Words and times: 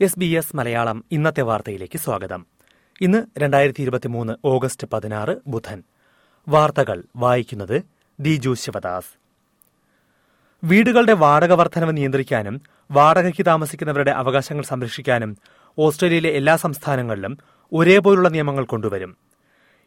S 0.00 0.18
B 0.18 0.26
S 0.26 0.56
Malayalam 0.56 1.04
ഇന്നത്തെ 1.12 1.42
വാർത്തയിലേക്ക് 1.42 1.98
സ്വാഗതം. 1.98 2.46
ഇന്ന് 3.00 3.22
രണ്ടായിരത്തി 3.38 3.82
ഇരുപത്തിമൂന്ന് 3.82 4.32
ഓഗസ്റ്റ് 4.44 4.86
പതിനാറ് 4.92 5.36
ബുധൻ. 5.46 5.82
വാർത്തകൾ 6.48 7.04
വായിക്കുന്നത് 7.16 7.82
ദിജു 8.20 8.54
ശിവദാസ്. 8.54 9.18
വീടുകളുടെ 10.64 11.12
വാടക 11.12 11.52
വർധനവ് 11.52 11.96
നിയന്ത്രിക്കാനും 11.96 12.62
വാടകയ്ക്ക് 12.90 13.46
താമസിക്കുന്നവരുടെ 13.46 14.10
അവകാശങ്ങൾ 14.10 14.64
സംരക്ഷിക്കാനും 14.64 15.36
ഓസ്ട്രേലിയയിലെ 15.78 16.30
എല്ലാ 16.30 16.56
സംസ്ഥാനങ്ങളിലും 16.56 17.38
ഒരേപോലുള്ള 17.72 18.28
നിയമങ്ങൾ 18.28 18.64
കൊണ്ടുവരും. 18.64 19.16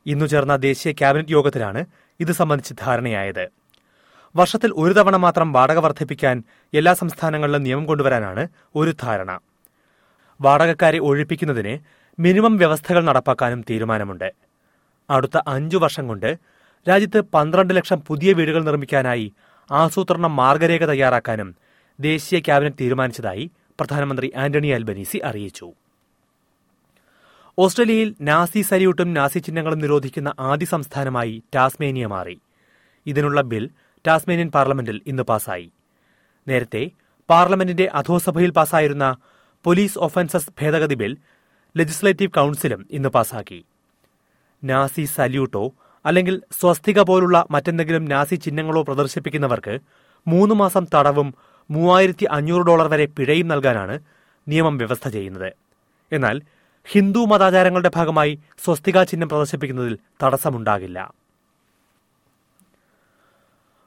ഇന്നു 0.05 0.25
ചേർന്ന 0.25 0.55
ദേശീയ 0.55 0.93
ക്യാബിനറ്റ് 0.93 1.31
യോഗത്തിലാണ് 1.31 1.85
ഇത് 2.19 2.31
സംബന്ധിച്ച് 2.31 2.73
ധാരണയായത്. 2.81 3.47
വർഷത്തിൽ 4.35 4.73
ഒരു 4.77 4.93
തവണ 4.93 5.15
മാത്രം 5.15 5.53
വാടക 5.53 5.77
വർദ്ധിപ്പിക്കാൻ 5.77 6.43
എല്ലാ 6.73 6.93
സംസ്ഥാനങ്ങളിലും 6.93 7.63
നിയമം 7.63 7.85
കൊണ്ടുവരാനാണ് 7.85 8.47
ഒരു 8.75 8.95
ധാരണ. 9.03 9.39
വാടകക്കാരെ 10.41 10.99
ഒഴിപ്പിക്കുന്നതിന് 10.99 11.79
മിനിമം 12.21 12.57
വ്യവസ്ഥകൾ 12.57 13.03
നടപ്പാക്കാനും 13.03 13.61
തീരുമാനമുണ്ട്. 13.69 14.33
അടുത്ത 15.09 15.37
അഞ്ചു 15.47 15.77
വർഷം 15.77 16.07
കൊണ്ട് 16.07 16.37
രാജ്യത്ത് 16.89 17.21
പന്ത്രണ്ട് 17.21 17.73
ലക്ഷം 17.73 18.01
പുതിയ 18.07 18.33
വീടുകൾ 18.33 18.63
നിർമ്മിക്കാനായി 18.63 19.33
ആസൂത്രണ 19.71 20.27
മാർഗരേഖ 20.27 20.85
തയ്യാറാക്കാനും 20.85 21.55
ദേശീയ 21.99 22.39
ക്യാബിനറ്റ് 22.39 22.77
തീരുമാനിച്ചതായി 22.81 23.51
പ്രധാനമന്ത്രി 23.79 24.31
ആന്റണി 24.35 24.67
അൽബനീസി 24.67 25.17
അറിയിച്ചു. 25.17 25.73
ഓസ്ട്രേലിയയിൽ 27.59 28.15
നാസി 28.21 28.61
സല്യൂട്ടും 28.61 29.13
നാസി 29.13 29.39
ചിഹ്നങ്ങളും 29.39 29.79
നിരോധിക്കുന്ന 29.79 30.33
ആദ്യ 30.39 30.65
സംസ്ഥാനമായി 30.65 31.43
ടാസ്മേനിയ 31.55 32.05
മാറി. 32.05 32.41
ഇതിനുള്ള 33.05 33.41
ബിൽ 33.41 33.69
ടാസ്മേനിയൻ 34.07 34.51
പാർലമെന്റിൽ 34.51 35.01
ഇന്ന് 35.07 35.23
പാസായി. 35.23 35.71
നേരത്തെ 36.47 36.91
പാർലമെന്റിന്റെ 37.29 37.89
അധോസഭയിൽ 37.93 38.51
പാസായിരുന്ന 38.51 39.15
പോലീസ് 39.63 39.99
ഒഫൻസസ് 39.99 40.49
ഭേദഗതി 40.61 40.95
ബിൽ 40.95 41.17
ലെജിസ്ലേറ്റീവ് 41.77 42.31
കൌൺസിലും 42.31 42.87
ഇന്ന് 42.91 43.09
പാസാക്കി. 43.09 43.65
നാസി 44.63 45.05
സല്യൂട്ടോ 45.05 45.71
അല്ലെങ്കിൽ 46.05 46.41
സ്വസ്തിക 46.59 47.01
പോലുള്ള 47.01 47.45
മറ്റെന്തെങ്കിലും 47.51 48.05
നാസി 48.05 48.35
ചിഹ്നങ്ങളോ 48.35 48.81
പ്രദർശിപ്പിക്കുന്നവർക്ക് 48.81 49.79
മൂന്ന് 50.27 50.55
മാസം 50.55 50.87
തടവും 50.95 51.35
മൂവായിരത്തി 51.71 52.25
അഞ്ഞൂറ് 52.25 52.67
ഡോളർ 52.67 52.87
വരെ 52.87 53.05
പിഴയും 53.05 53.47
നൽകാനാണ് 53.47 53.99
നിയമം 54.47 54.77
വ്യവസ്ഥ 54.77 55.07
ചെയ്യുന്നത്. 55.07 55.53
എന്നാൽ 56.11 56.41
ഹിന്ദു 56.85 57.19
മതാചാരങ്ങളുടെ 57.19 57.91
ഭാഗമായി 57.95 58.39
സ്വസ്തിക 58.63 59.03
ചിഹ്നം 59.03 59.29
പ്രദർശിപ്പിക്കുന്നതിൽ 59.29 59.97
തടസ്സമുണ്ടാകില്ല. 60.23 61.13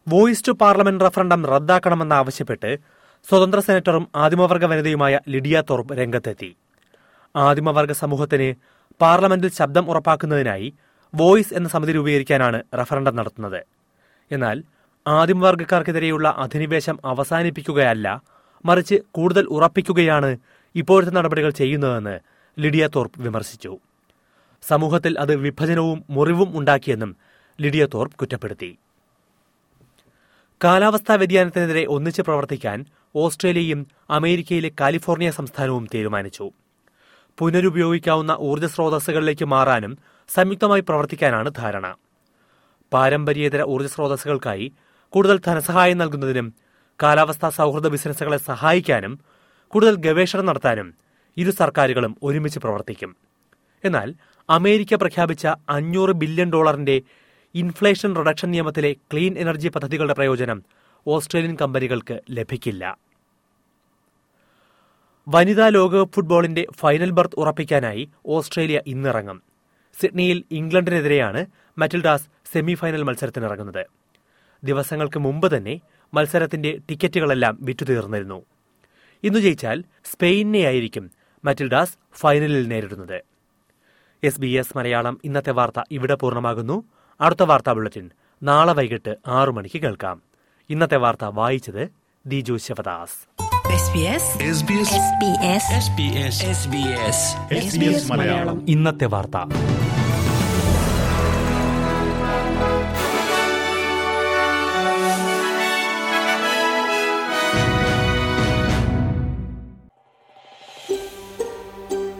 വോയിസ് 0.09 0.45
ടു 0.49 0.53
പാർലമെന്റ് 0.53 1.05
റഫറണ്ടം 1.05 1.47
റദ്ദാക്കണമെന്നാവശ്യപ്പെട്ട് 1.47 2.79
സ്വതന്ത്ര 3.29 3.59
സെനറ്ററും 3.59 4.09
ആദിമവർഗ 4.17 4.65
വനിതയുമായ 4.65 5.21
ലിഡിയ 5.29 5.63
തോർപ്പ് 5.71 5.99
രംഗത്തെത്തി. 5.99 6.57
ആദിമവർഗ 7.37 7.93
സമൂഹത്തിന് 7.93 8.55
പാർലമെന്റിൽ 9.01 9.51
ശബ്ദം 9.53 9.91
ഉറപ്പാക്കുന്നതിനായി 9.91 10.75
വോയിസ് 11.15 11.55
എന്ന 11.55 11.69
സമിതി 11.69 11.93
രൂപീകരിക്കാനാണ് 11.93 12.63
റഫറണ്ടം 12.75 13.17
നടത്തുന്നത്. 13.17 13.65
എന്നാൽ 14.31 14.63
ആദിമവർഗക്കാർക്കെതിരെയുള്ള 15.07 16.35
അധിനിവേശം 16.39 16.99
അവസാനിപ്പിക്കുകയല്ല 17.05 18.23
മറിച്ച് 18.65 18.95
കൂടുതൽ 19.11 19.45
ഉറപ്പിക്കുകയാണ് 19.45 20.37
ഇപ്പോഴത്തെ 20.75 21.11
നടപടികൾ 21.11 21.51
ചെയ്യുന്നതെന്ന് 21.51 22.21
ലിഡിയ 22.61 22.87
തോർപ്പ് 22.87 23.21
വിമർശിച്ചു. 23.21 23.79
സമൂഹത്തിൽ 24.63 25.19
അത് 25.19 25.37
വിഭജനവും 25.37 26.05
മുറിവും 26.11 26.59
ഉണ്ടാക്കിയെന്നും 26.59 27.17
ലിഡിയ 27.61 27.87
തോർപ്പ് 27.95 28.17
കുറ്റപ്പെടുത്തി. 28.17 28.79
കാലാവസ്ഥാ 30.65 31.15
വ്യതിയാനത്തിനെതിരെ 31.15 31.87
ഒന്നിച്ച് 31.87 32.23
പ്രവർത്തിക്കാൻ 32.23 32.85
ഓസ്ട്രേലിയയും 33.17 33.87
അമേരിക്കയിലെ 34.11 34.71
കാലിഫോർണിയ 34.81 35.31
സംസ്ഥാനവും 35.31 35.87
തീരുമാനിച്ചു. 35.95 36.51
പുനരുപയോഗിക്കാവുന്ന 37.39 38.37
ഊർജ 38.41 38.65
സ്രോതസ്സുകളിലേക്ക് 38.65 39.45
മാറാനും 39.45 39.99
സംയുക്തമായി 40.29 40.81
പ്രവർത്തിക്കാനാണ് 40.81 41.51
ധാരണ. 41.59 41.95
പാരമ്പര്യേതര 42.93 43.63
ഊർജ 43.63 43.87
സ്രോതസ്സുകൾക്കായി 43.87 44.73
കൂടുതൽ 45.11 45.41
ധനസഹായം 45.47 45.99
നൽകുന്നതിനും 45.99 46.55
കാലാവസ്ഥാ 47.03 47.49
സൗഹൃദ 47.51 47.89
ബിസിനസ്സുകളെ 47.89 48.37
സഹായിക്കാനും 48.37 49.21
കൂടുതൽ 49.69 49.95
ഗവേഷണം 49.97 50.47
നടത്താനും 50.47 50.95
ഇരു 51.37 51.51
സർക്കാരുകളും 51.51 52.17
ഒരുമിച്ച് 52.23 52.59
പ്രവർത്തിക്കും. 52.59 53.17
എന്നാൽ 53.85 54.15
അമേരിക്ക 54.51 54.95
പ്രഖ്യാപിച്ച 54.95 55.47
അഞ്ഞൂറ് 55.47 56.11
ബില്യൺ 56.11 56.53
ഡോളറിന്റെ 56.53 57.03
ഇൻഫ്ലേഷൻ 57.55 58.17
റിഡക്ഷൻ 58.17 58.51
നിയമത്തിലെ 58.51 58.97
ക്ലീൻ 59.13 59.39
എനർജി 59.39 59.69
പദ്ധതികളുടെ 59.69 60.15
പ്രയോജനം 60.15 60.65
ഓസ്ട്രേലിയൻ 61.07 61.57
കമ്പനികൾക്ക് 61.57 62.21
ലഭിക്കില്ല. 62.31 62.99
വനിതാ 65.29 65.69
ലോകകപ്പ് 65.69 66.15
ഫുട്ബോളിന്റെ 66.15 66.67
ഫൈനൽ 66.77 67.11
ബർത്ത് 67.11 67.41
ഉറപ്പിക്കാനായി 67.41 68.09
ഓസ്ട്രേലിയ 68.27 68.81
ഇന്നിറങ്ങും. 68.87 69.43
സിഡ്നിയിൽ 70.01 70.45
ഇംഗ്ലണ്ടിനെതിരെയാണ് 70.51 71.47
മറ്റിൽഡാസ് 71.79 72.27
സെമിഫൈനൽ 72.53 73.03
മത്സരത്തിനിറങ്ങുന്നത്. 73.03 73.87
ദിവസങ്ങൾക്ക് 74.65 75.19
മുമ്പ് 75.19 75.57
തന്നെ 75.57 75.81
മത്സരത്തിന്റെ 76.15 76.81
ടിക്കറ്റുകളെല്ലാം 76.91 77.59
വിറ്റുതീർന്നിരുന്നു. 77.61 78.45
ഇന്നു 79.23 79.39
ജയിച്ചാൽ 79.39 79.85
സ്പെയിനെയായിരിക്കും 80.05 81.11
മറ്റിൽഡാസ് 81.45 81.97
ഫൈനലിൽ 82.13 82.69
നേരിടുന്നത്. 82.69 83.23
എസ് 84.23 84.41
ബി 84.41 84.47
എസ് 84.47 84.79
മലയാളം 84.79 85.21
ഇന്നത്തെ 85.25 85.53
വാർത്ത 85.53 85.83
ഇവിടെ 85.91 86.15
പൂർണമാകുന്നു. 86.15 86.85
അടുത്ത 87.21 87.43
വാർത്താ 87.43 87.73
ബുള്ളറ്റിൻ 87.73 88.11
നാളെ 88.43 88.73
വൈകിട്ട് 88.73 89.17
ആറു 89.27 89.51
മണിക്ക് 89.51 89.81
കേൾക്കാം. 89.81 90.34
ഇന്നത്തെ 90.71 90.97
വാർത്ത 90.97 91.25
വായിച്ചത് 91.25 91.93
Diju 92.27 92.57
Sivadas. 92.57 93.29
SBS 93.75 94.23
SBS 94.51 94.91
SBS 94.91 95.63
SBS 95.81 96.37
SBS 96.59 97.97
SBS 97.97 98.13
Malayalam. 98.13 98.67
ഇന്നത്തെ 98.69 99.05
വാർത്ത. 99.05 99.37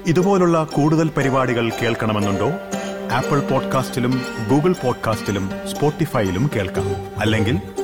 ഇതുപോലുള്ള 0.07 0.65
കൂടുതൽ 0.65 1.09
പരിപാടികൾ 1.09 1.71
കേൾക്കണമെന്നുണ്ടോ? 1.71 2.51
ആപ്പിൾ 3.13 3.41
പോഡ്കാസ്റ്റിലും 3.41 4.23
ഗൂഗിൾ 4.51 4.73
പോഡ്കാസ്റ്റിലും 4.73 5.51
സ്പോട്ടിഫൈയിലും 5.71 6.51
കേൾക്കാം. 6.57 7.21
അല്ലെങ്കിൽ 7.21 7.84